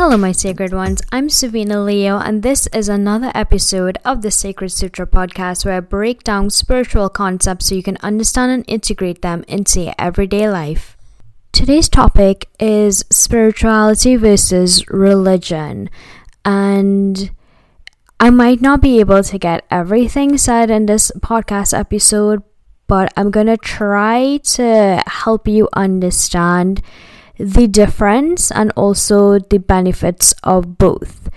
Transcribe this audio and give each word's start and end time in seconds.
Hello, 0.00 0.16
my 0.16 0.30
sacred 0.30 0.72
ones. 0.72 1.02
I'm 1.10 1.28
Savina 1.28 1.82
Leo, 1.82 2.20
and 2.20 2.44
this 2.44 2.68
is 2.68 2.88
another 2.88 3.32
episode 3.34 3.98
of 4.04 4.22
the 4.22 4.30
Sacred 4.30 4.70
Sutra 4.70 5.08
podcast 5.08 5.64
where 5.64 5.74
I 5.74 5.80
break 5.80 6.22
down 6.22 6.50
spiritual 6.50 7.08
concepts 7.08 7.66
so 7.66 7.74
you 7.74 7.82
can 7.82 7.96
understand 7.96 8.52
and 8.52 8.64
integrate 8.68 9.22
them 9.22 9.44
into 9.48 9.80
your 9.80 9.94
everyday 9.98 10.48
life. 10.48 10.96
Today's 11.50 11.88
topic 11.88 12.48
is 12.60 13.04
spirituality 13.10 14.14
versus 14.14 14.88
religion, 14.88 15.90
and 16.44 17.32
I 18.20 18.30
might 18.30 18.60
not 18.62 18.80
be 18.80 19.00
able 19.00 19.24
to 19.24 19.36
get 19.36 19.66
everything 19.68 20.38
said 20.38 20.70
in 20.70 20.86
this 20.86 21.10
podcast 21.18 21.76
episode, 21.76 22.44
but 22.86 23.12
I'm 23.16 23.32
gonna 23.32 23.56
try 23.56 24.36
to 24.54 25.02
help 25.08 25.48
you 25.48 25.68
understand 25.72 26.82
the 27.38 27.66
difference 27.66 28.50
and 28.50 28.72
also 28.76 29.38
the 29.38 29.58
benefits 29.58 30.34
of 30.42 30.78
both. 30.78 31.30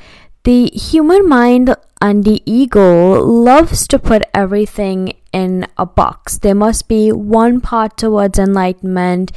The 0.44 0.68
human 0.73 1.30
mind 1.30 1.76
and 2.02 2.23
the 2.23 2.42
ego 2.46 3.22
loves 3.23 3.88
to 3.88 4.00
put 4.00 4.23
everything 4.34 5.14
in 5.32 5.68
a 5.78 5.86
box. 5.86 6.40
There 6.40 6.56
must 6.56 6.88
be 6.88 7.12
one 7.12 7.62
part 7.62 7.95
towards 7.98 8.40
enlightenment, 8.40 9.32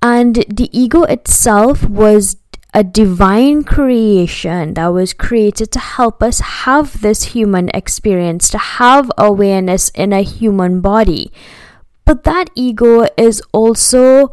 and 0.00 0.36
the 0.48 0.70
ego 0.72 1.02
itself 1.02 1.88
was 1.88 2.36
a 2.72 2.84
divine 2.84 3.64
creation 3.64 4.74
that 4.74 4.88
was 4.88 5.12
created 5.12 5.72
to 5.72 5.78
help 5.80 6.22
us 6.22 6.38
have 6.38 7.00
this 7.00 7.34
human 7.34 7.70
experience, 7.70 8.48
to 8.50 8.58
have 8.58 9.10
awareness 9.18 9.88
in 9.90 10.12
a 10.12 10.22
human 10.22 10.80
body. 10.80 11.32
But 12.04 12.22
that 12.24 12.50
ego 12.54 13.08
is 13.16 13.42
also 13.52 14.32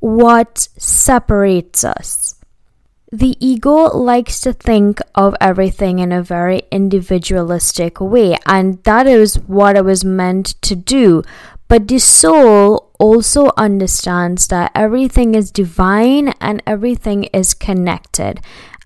what 0.00 0.68
separates 0.76 1.84
us. 1.84 2.34
The 3.10 3.36
ego 3.40 3.96
likes 3.96 4.38
to 4.40 4.52
think 4.52 5.00
of 5.14 5.34
everything 5.40 5.98
in 5.98 6.12
a 6.12 6.22
very 6.22 6.62
individualistic 6.70 8.00
way, 8.00 8.36
and 8.44 8.82
that 8.84 9.06
is 9.06 9.36
what 9.36 9.76
it 9.76 9.84
was 9.84 10.04
meant 10.04 10.60
to 10.60 10.74
do. 10.74 11.22
But 11.68 11.88
the 11.88 11.98
soul 11.98 12.90
also 12.98 13.50
understands 13.56 14.48
that 14.48 14.72
everything 14.74 15.34
is 15.34 15.50
divine 15.50 16.34
and 16.40 16.62
everything 16.66 17.24
is 17.24 17.54
connected. 17.54 18.40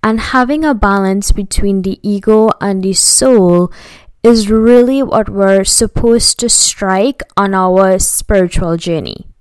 And 0.04 0.20
having 0.20 0.64
a 0.64 0.74
balance 0.74 1.32
between 1.32 1.82
the 1.82 1.98
ego 2.02 2.50
and 2.60 2.82
the 2.82 2.92
soul 2.92 3.72
is 4.22 4.50
really 4.50 5.02
what 5.02 5.28
we're 5.28 5.64
supposed 5.64 6.38
to 6.40 6.48
strike 6.48 7.22
on 7.36 7.54
our 7.54 7.98
spiritual 7.98 8.76
journey. 8.76 9.31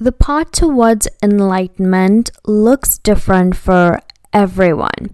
The 0.00 0.12
path 0.12 0.52
towards 0.52 1.08
enlightenment 1.24 2.30
looks 2.46 2.98
different 2.98 3.56
for 3.56 3.98
everyone. 4.32 5.12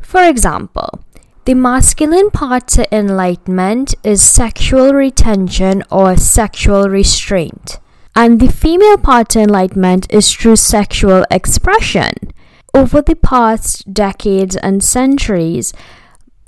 For 0.00 0.22
example, 0.22 1.00
the 1.46 1.54
masculine 1.54 2.30
path 2.30 2.66
to 2.76 2.94
enlightenment 2.94 3.94
is 4.04 4.22
sexual 4.22 4.92
retention 4.92 5.82
or 5.90 6.14
sexual 6.18 6.90
restraint, 6.90 7.78
and 8.14 8.38
the 8.38 8.52
female 8.52 8.98
path 8.98 9.28
to 9.28 9.40
enlightenment 9.40 10.12
is 10.12 10.30
through 10.30 10.56
sexual 10.56 11.24
expression. 11.30 12.12
Over 12.74 13.00
the 13.00 13.16
past 13.16 13.94
decades 13.94 14.56
and 14.56 14.84
centuries, 14.84 15.72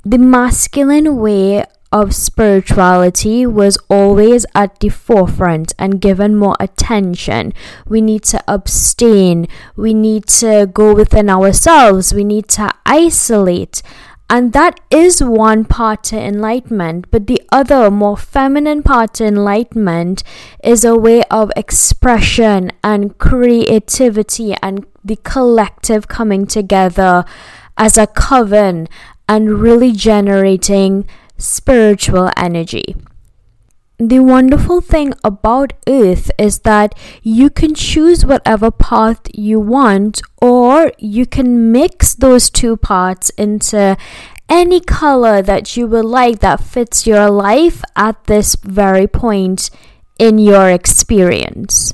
the 0.05 0.19
masculine 0.19 1.15
way 1.17 1.65
of 1.91 2.15
spirituality 2.15 3.45
was 3.45 3.77
always 3.89 4.45
at 4.55 4.79
the 4.79 4.89
forefront 4.89 5.73
and 5.77 5.99
given 6.01 6.35
more 6.35 6.55
attention. 6.59 7.53
We 7.85 8.01
need 8.01 8.23
to 8.25 8.43
abstain, 8.47 9.47
we 9.75 9.93
need 9.93 10.27
to 10.39 10.69
go 10.73 10.93
within 10.93 11.29
ourselves, 11.29 12.13
we 12.13 12.23
need 12.23 12.47
to 12.49 12.71
isolate. 12.85 13.81
And 14.29 14.53
that 14.53 14.79
is 14.89 15.21
one 15.21 15.65
part 15.65 16.05
to 16.05 16.17
enlightenment, 16.17 17.11
but 17.11 17.27
the 17.27 17.41
other, 17.51 17.91
more 17.91 18.15
feminine 18.15 18.81
part 18.81 19.15
to 19.15 19.25
enlightenment 19.25 20.23
is 20.63 20.85
a 20.85 20.95
way 20.95 21.23
of 21.23 21.51
expression 21.57 22.71
and 22.81 23.17
creativity 23.17 24.55
and 24.61 24.85
the 25.03 25.17
collective 25.17 26.07
coming 26.07 26.47
together 26.47 27.25
as 27.77 27.97
a 27.97 28.07
coven 28.07 28.87
and 29.27 29.59
really 29.59 29.91
generating 29.91 31.05
spiritual 31.41 32.29
energy. 32.37 32.95
The 33.97 34.19
wonderful 34.19 34.81
thing 34.81 35.13
about 35.23 35.73
Earth 35.87 36.31
is 36.39 36.59
that 36.59 36.95
you 37.21 37.51
can 37.51 37.75
choose 37.75 38.25
whatever 38.25 38.71
path 38.71 39.21
you 39.31 39.59
want, 39.59 40.23
or 40.41 40.91
you 40.97 41.27
can 41.27 41.71
mix 41.71 42.15
those 42.15 42.49
two 42.49 42.77
parts 42.77 43.29
into 43.37 43.95
any 44.49 44.79
color 44.81 45.43
that 45.43 45.77
you 45.77 45.85
would 45.85 46.05
like 46.05 46.39
that 46.39 46.63
fits 46.63 47.05
your 47.05 47.29
life 47.29 47.83
at 47.95 48.23
this 48.25 48.55
very 48.55 49.05
point 49.07 49.69
in 50.17 50.39
your 50.39 50.69
experience. 50.69 51.93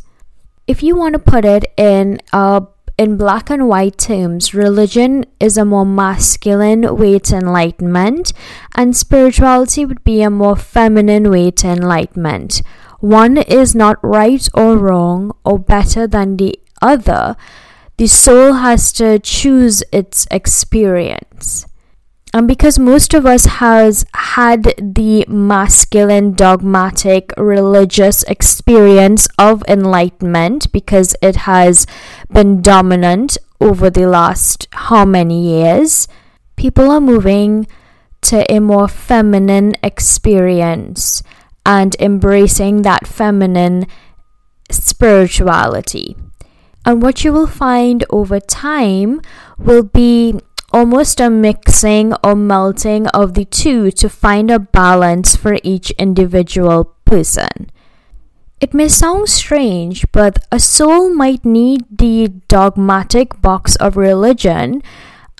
If 0.65 0.81
you 0.81 0.95
want 0.95 1.13
to 1.13 1.19
put 1.19 1.43
it 1.43 1.71
in 1.75 2.19
a 2.31 2.63
in 2.97 3.15
black 3.15 3.49
and 3.51 3.67
white 3.69 3.97
terms, 3.97 4.53
religion 4.53 5.25
is 5.39 5.57
a 5.57 5.65
more 5.65 5.85
masculine 5.85 6.97
way 6.97 7.19
to 7.19 7.35
enlightenment, 7.35 8.33
and 8.75 8.97
spirituality 8.97 9.85
would 9.85 10.03
be 10.03 10.21
a 10.21 10.31
more 10.31 10.55
feminine 10.55 11.29
way 11.29 11.51
to 11.51 11.67
enlightenment. 11.67 12.61
One 12.99 13.37
is 13.37 13.75
not 13.75 14.03
right 14.03 14.47
or 14.55 14.77
wrong 14.77 15.31
or 15.45 15.59
better 15.59 16.07
than 16.07 16.37
the 16.37 16.59
other. 16.81 17.35
The 17.97 18.07
soul 18.07 18.53
has 18.53 18.91
to 18.93 19.19
choose 19.19 19.83
its 19.91 20.27
experience. 20.31 21.67
And 22.37 22.47
because 22.47 22.77
most 22.77 23.15
of 23.15 23.25
us 23.25 23.45
has 23.45 24.05
had 24.13 24.75
the 24.77 25.25
masculine 25.27 26.33
dogmatic 26.33 27.33
religious 27.35 28.21
experience 28.25 29.27
of 29.39 29.63
enlightenment 29.67 30.71
because 30.71 31.15
it 31.19 31.35
has 31.35 31.87
been 32.31 32.61
dominant 32.61 33.39
over 33.59 33.89
the 33.89 34.05
last 34.05 34.67
how 34.71 35.03
many 35.03 35.47
years, 35.47 36.07
people 36.55 36.91
are 36.91 37.01
moving 37.01 37.65
to 38.21 38.45
a 38.53 38.59
more 38.59 38.87
feminine 38.87 39.73
experience 39.81 41.23
and 41.65 41.95
embracing 41.99 42.83
that 42.83 43.07
feminine 43.07 43.87
spirituality. 44.69 46.15
And 46.85 47.01
what 47.01 47.23
you 47.23 47.33
will 47.33 47.47
find 47.47 48.05
over 48.11 48.39
time 48.39 49.21
will 49.57 49.81
be 49.81 50.39
almost 50.73 51.19
a 51.19 51.29
mixing 51.29 52.13
or 52.23 52.35
melting 52.35 53.07
of 53.07 53.33
the 53.33 53.45
two 53.45 53.91
to 53.91 54.09
find 54.09 54.51
a 54.51 54.59
balance 54.59 55.35
for 55.35 55.57
each 55.63 55.91
individual 55.91 56.95
person. 57.05 57.69
It 58.59 58.73
may 58.73 58.87
sound 58.87 59.29
strange, 59.29 60.11
but 60.11 60.39
a 60.51 60.59
soul 60.59 61.13
might 61.13 61.45
need 61.45 61.85
the 61.91 62.29
dogmatic 62.47 63.39
box 63.39 63.75
of 63.75 63.95
religion, 63.95 64.81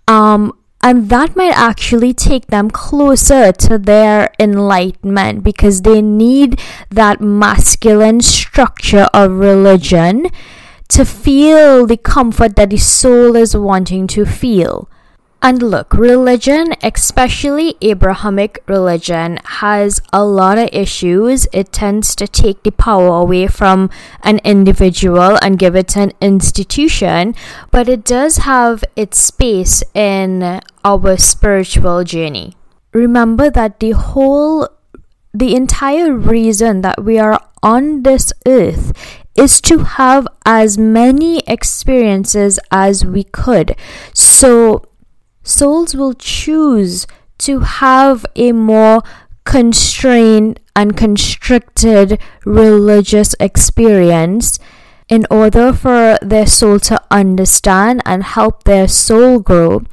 um, 0.08 0.54
and 0.84 1.10
that 1.10 1.36
might 1.36 1.58
actually 1.58 2.14
take 2.14 2.48
them 2.48 2.70
closer 2.70 3.52
to 3.52 3.80
their 3.80 4.30
enlightenment 4.40 5.44
because 5.44 5.82
they 5.82 6.02
need 6.02 6.62
that 6.92 7.20
masculine 7.20 8.22
structure 8.22 9.08
of 9.14 9.32
religion 9.32 10.28
to 10.90 11.04
feel 11.04 11.88
the 11.88 11.98
comfort 11.98 12.56
that 12.56 12.70
the 12.70 12.78
soul 12.78 13.36
is 13.36 13.58
wanting 13.58 14.06
to 14.08 14.26
feel. 14.26 14.88
And 15.47 15.63
look, 15.63 15.94
religion, 15.94 16.74
especially 16.84 17.78
Abrahamic 17.80 18.62
religion, 18.68 19.40
has 19.62 20.01
a 20.12 20.22
lot 20.25 20.57
of 20.57 20.68
issues. 20.74 21.48
It 21.54 21.72
tends 21.72 22.18
to 22.18 22.27
take 22.27 22.63
the 22.63 22.72
power 22.74 23.16
away 23.16 23.48
from 23.48 23.89
an 24.24 24.42
individual 24.44 25.38
and 25.42 25.57
give 25.57 25.74
it 25.74 25.88
to 25.95 26.01
an 26.01 26.12
institution, 26.19 27.33
but 27.72 27.88
it 27.88 28.04
does 28.04 28.39
have 28.39 28.83
its 28.98 29.22
space 29.22 29.86
in 29.94 30.60
our 30.83 31.16
spiritual 31.16 32.04
journey. 32.04 32.57
Remember 32.92 33.50
that 33.50 33.80
the 33.80 33.92
whole, 33.92 34.68
the 35.33 35.56
entire 35.56 36.12
reason 36.12 36.81
that 36.81 37.06
we 37.06 37.18
are 37.19 37.39
on 37.63 38.04
this 38.04 38.33
earth 38.45 38.92
is 39.38 39.62
to 39.62 39.77
have 39.95 40.27
as 40.45 40.77
many 40.77 41.39
experiences 41.48 42.60
as 42.69 43.06
we 43.06 43.24
could. 43.24 43.77
So, 44.13 44.83
souls 45.48 45.96
will 45.96 46.14
choose 46.14 47.08
to 47.40 47.60
have 47.60 48.26
a 48.36 48.52
more 48.52 49.02
constrained 49.46 50.60
and 50.76 50.98
constricted 50.98 52.20
religious 52.46 53.34
experience 53.40 54.60
in 55.08 55.26
order 55.32 55.72
for 55.72 56.18
their 56.22 56.46
soul 56.46 56.80
to 56.80 57.02
understand 57.10 58.02
and 58.06 58.24
help 58.24 58.64
their 58.64 58.88
soul 58.88 59.40
grow. 59.40 59.84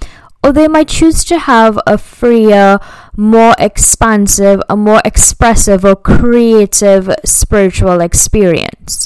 Or 0.43 0.53
they 0.53 0.69
might 0.69 0.89
choose 0.89 1.25
to 1.25 1.39
have 1.39 1.79
a 1.87 1.97
freer, 1.97 2.79
more 3.17 3.55
expansive, 3.59 4.61
a 4.69 4.77
more 4.77 5.01
expressive 5.05 5.85
or 5.85 5.97
creative 5.97 7.09
spiritual 7.25 8.01
experience. 8.01 9.04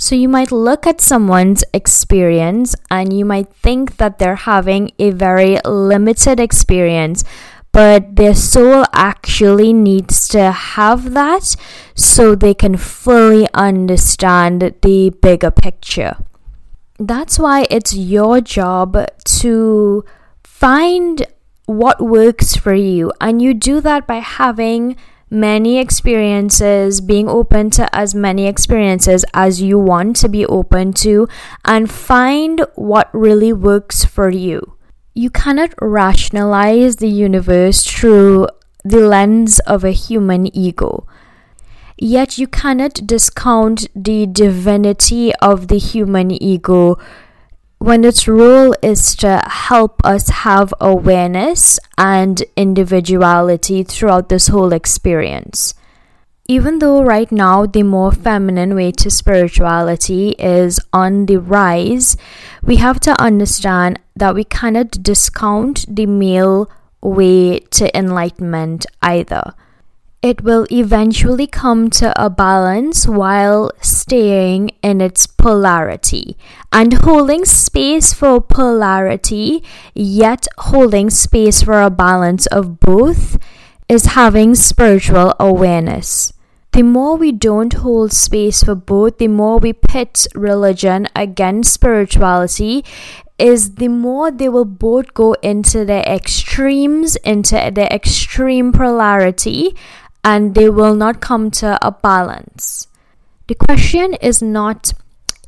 So 0.00 0.14
you 0.14 0.30
might 0.30 0.50
look 0.50 0.86
at 0.86 1.02
someone's 1.02 1.62
experience 1.74 2.74
and 2.90 3.12
you 3.12 3.26
might 3.26 3.52
think 3.52 3.98
that 3.98 4.18
they're 4.18 4.48
having 4.48 4.92
a 4.98 5.10
very 5.10 5.58
limited 5.62 6.40
experience, 6.40 7.22
but 7.70 8.16
their 8.16 8.34
soul 8.34 8.86
actually 8.94 9.74
needs 9.74 10.26
to 10.28 10.52
have 10.52 11.12
that 11.12 11.54
so 11.94 12.34
they 12.34 12.54
can 12.54 12.78
fully 12.78 13.46
understand 13.52 14.74
the 14.80 15.10
bigger 15.20 15.50
picture. 15.50 16.16
That's 16.98 17.38
why 17.38 17.66
it's 17.68 17.94
your 17.94 18.40
job 18.40 18.96
to 19.42 20.02
find 20.42 21.26
what 21.66 22.00
works 22.00 22.56
for 22.56 22.72
you, 22.72 23.12
and 23.20 23.42
you 23.42 23.52
do 23.52 23.82
that 23.82 24.06
by 24.06 24.20
having 24.20 24.96
many 25.30 25.78
experiences, 25.78 27.00
being 27.00 27.28
open 27.28 27.70
to 27.70 27.94
as 27.94 28.14
many 28.14 28.46
experiences 28.46 29.24
as 29.32 29.62
you 29.62 29.78
want 29.78 30.16
to 30.16 30.28
be 30.28 30.44
open 30.46 30.92
to, 30.92 31.28
and 31.64 31.90
find 31.90 32.66
what 32.74 33.08
really 33.14 33.52
works 33.52 34.04
for 34.04 34.28
you. 34.28 34.76
You 35.14 35.30
cannot 35.30 35.72
rationalize 35.80 36.96
the 36.96 37.08
universe 37.08 37.84
through 37.84 38.48
the 38.84 39.00
lens 39.00 39.58
of 39.60 39.84
a 39.84 39.92
human 39.92 40.54
ego. 40.56 41.06
Yet 41.96 42.38
you 42.38 42.46
cannot 42.46 43.06
discount 43.06 43.86
the 43.94 44.26
divinity 44.26 45.34
of 45.36 45.68
the 45.68 45.78
human 45.78 46.30
ego 46.30 46.96
when 47.80 48.04
its 48.04 48.28
role 48.28 48.74
is 48.82 49.16
to 49.16 49.42
help 49.46 50.04
us 50.04 50.28
have 50.28 50.72
awareness 50.80 51.78
and 51.96 52.44
individuality 52.54 53.82
throughout 53.82 54.28
this 54.28 54.48
whole 54.48 54.74
experience. 54.74 55.72
Even 56.46 56.80
though 56.80 57.02
right 57.02 57.32
now 57.32 57.64
the 57.64 57.82
more 57.82 58.12
feminine 58.12 58.74
way 58.74 58.92
to 58.92 59.08
spirituality 59.08 60.30
is 60.38 60.78
on 60.92 61.24
the 61.24 61.38
rise, 61.38 62.18
we 62.62 62.76
have 62.76 63.00
to 63.00 63.18
understand 63.18 63.98
that 64.14 64.34
we 64.34 64.44
cannot 64.44 65.02
discount 65.02 65.86
the 65.88 66.04
male 66.04 66.70
way 67.00 67.60
to 67.60 67.96
enlightenment 67.96 68.84
either 69.00 69.54
it 70.22 70.42
will 70.42 70.66
eventually 70.70 71.46
come 71.46 71.88
to 71.88 72.12
a 72.22 72.28
balance 72.28 73.08
while 73.08 73.70
staying 73.80 74.70
in 74.82 75.00
its 75.00 75.26
polarity 75.26 76.36
and 76.70 76.92
holding 76.92 77.44
space 77.44 78.12
for 78.12 78.40
polarity, 78.40 79.64
yet 79.94 80.46
holding 80.58 81.08
space 81.08 81.62
for 81.62 81.80
a 81.80 81.90
balance 81.90 82.46
of 82.46 82.80
both 82.80 83.38
is 83.88 84.06
having 84.06 84.54
spiritual 84.54 85.34
awareness. 85.40 86.34
The 86.72 86.82
more 86.82 87.16
we 87.16 87.32
don't 87.32 87.72
hold 87.72 88.12
space 88.12 88.62
for 88.62 88.74
both, 88.74 89.18
the 89.18 89.26
more 89.26 89.58
we 89.58 89.72
pit 89.72 90.26
religion 90.34 91.08
against 91.16 91.72
spirituality, 91.72 92.84
is 93.38 93.76
the 93.76 93.88
more 93.88 94.30
they 94.30 94.50
will 94.50 94.66
both 94.66 95.14
go 95.14 95.32
into 95.42 95.84
their 95.84 96.02
extremes, 96.02 97.16
into 97.16 97.54
their 97.74 97.88
extreme 97.88 98.70
polarity, 98.70 99.74
and 100.24 100.54
they 100.54 100.68
will 100.68 100.94
not 100.94 101.20
come 101.20 101.50
to 101.50 101.78
a 101.86 101.90
balance. 101.90 102.86
The 103.48 103.54
question 103.54 104.14
is 104.14 104.42
not 104.42 104.92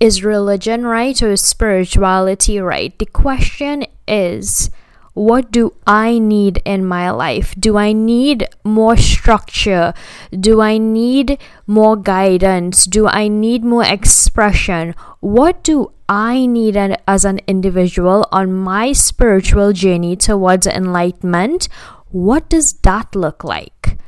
is 0.00 0.24
religion 0.24 0.84
right 0.84 1.22
or 1.22 1.30
is 1.30 1.40
spirituality 1.40 2.58
right? 2.58 2.98
The 2.98 3.06
question 3.06 3.84
is 4.08 4.70
what 5.14 5.50
do 5.52 5.74
I 5.86 6.18
need 6.18 6.62
in 6.64 6.86
my 6.86 7.10
life? 7.10 7.54
Do 7.58 7.76
I 7.76 7.92
need 7.92 8.48
more 8.64 8.96
structure? 8.96 9.92
Do 10.32 10.62
I 10.62 10.78
need 10.78 11.38
more 11.66 11.96
guidance? 11.96 12.86
Do 12.86 13.06
I 13.06 13.28
need 13.28 13.62
more 13.62 13.84
expression? 13.84 14.94
What 15.20 15.62
do 15.62 15.92
I 16.08 16.46
need 16.46 16.76
as 17.06 17.26
an 17.26 17.40
individual 17.46 18.26
on 18.32 18.54
my 18.54 18.92
spiritual 18.92 19.74
journey 19.74 20.16
towards 20.16 20.66
enlightenment? 20.66 21.68
What 22.10 22.48
does 22.48 22.72
that 22.84 23.14
look 23.14 23.44
like? 23.44 23.98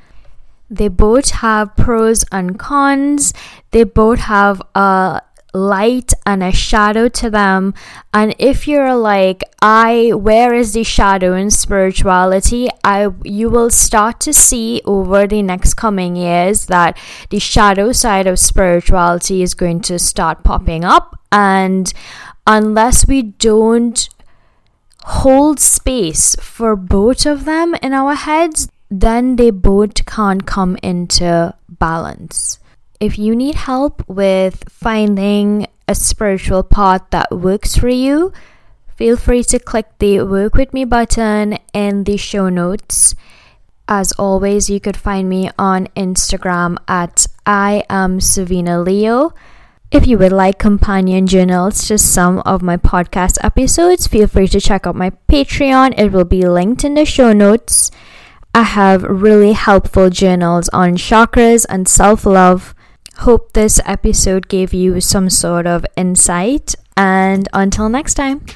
They 0.70 0.88
both 0.88 1.31
have 1.31 1.76
pros 1.76 2.25
and 2.32 2.58
cons. 2.58 3.32
They 3.70 3.84
both 3.84 4.20
have 4.20 4.62
a 4.75 5.22
light 5.55 6.12
and 6.26 6.43
a 6.43 6.52
shadow 6.52 7.08
to 7.08 7.31
them. 7.31 7.75
And 8.12 8.34
if 8.38 8.66
you're 8.66 8.96
like, 8.96 9.43
I, 9.62 10.11
where 10.14 10.52
is 10.52 10.72
the 10.72 10.82
shadow 10.82 11.34
in 11.34 11.50
spirituality? 11.50 12.69
I, 12.82 13.08
you 13.22 13.49
will 13.49 13.70
start 13.70 14.20
to 14.20 14.32
see 14.32 14.82
over 14.84 15.26
the 15.26 15.43
next 15.43 15.75
coming 15.75 16.16
years 16.16 16.66
that 16.66 16.99
the 17.31 17.38
shadow 17.38 17.93
side 17.93 18.26
of 18.26 18.38
spirituality 18.38 19.43
is 19.43 19.55
going 19.55 19.81
to 19.82 19.99
start 19.99 20.43
popping 20.43 20.84
up. 20.84 21.20
And 21.31 21.93
unless 22.46 23.06
we 23.06 23.22
don't 23.22 24.08
hold 25.05 25.61
space 25.61 26.34
for 26.40 26.75
both 26.75 27.26
of 27.26 27.44
them 27.44 27.75
in 27.82 27.93
our 27.93 28.14
heads, 28.14 28.69
then 29.00 29.37
they 29.37 29.50
both 29.50 30.06
can't 30.06 30.46
come 30.46 30.76
into 30.82 31.52
balance. 31.69 32.58
If 33.00 33.19
you 33.19 33.35
need 33.35 33.56
help 33.56 34.08
with 34.08 34.64
finding 34.69 35.67
a 35.88 35.94
spiritual 35.94 36.62
path 36.62 37.02
that 37.11 37.31
works 37.32 37.76
for 37.76 37.88
you, 37.88 38.32
feel 38.94 39.17
free 39.17 39.43
to 39.44 39.58
click 39.58 39.87
the 39.99 40.23
Work 40.23 40.55
With 40.55 40.73
Me 40.73 40.85
button 40.85 41.58
in 41.73 42.05
the 42.05 42.17
show 42.17 42.49
notes. 42.49 43.14
As 43.88 44.12
always, 44.12 44.70
you 44.70 44.81
could 44.81 44.97
find 44.97 45.29
me 45.29 45.50
on 45.58 45.88
Instagram 45.97 46.79
at 46.88 47.26
I 47.44 47.85
am 47.90 48.20
Savina 48.20 48.81
Leo. 48.81 49.35
If 49.90 50.06
you 50.06 50.17
would 50.19 50.32
like 50.32 50.58
companion 50.58 51.26
journals 51.26 51.87
to 51.88 51.99
some 51.99 52.38
of 52.47 52.62
my 52.62 52.76
podcast 52.76 53.38
episodes, 53.43 54.06
feel 54.06 54.26
free 54.26 54.49
to 54.49 54.61
check 54.61 54.87
out 54.87 54.97
my 54.97 55.11
Patreon. 55.29 55.99
It 55.99 56.12
will 56.12 56.25
be 56.25 56.47
linked 56.47 56.85
in 56.85 56.94
the 56.94 57.05
show 57.05 57.32
notes. 57.32 57.90
I 58.55 58.62
have 58.62 59.03
really 59.03 59.53
helpful 59.53 60.11
journals 60.11 60.69
on 60.69 60.95
chakras 60.95 61.67
and 61.69 61.89
self 61.89 62.25
love. 62.25 62.73
Hope 63.19 63.53
this 63.53 63.81
episode 63.85 64.49
gave 64.49 64.73
you 64.73 65.01
some 65.01 65.29
sort 65.29 65.67
of 65.67 65.85
insight, 65.97 66.77
and 66.97 67.49
until 67.53 67.89
next 67.89 68.15
time. 68.15 68.47